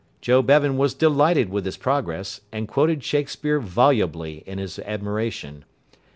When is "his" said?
1.63-1.77, 4.57-4.79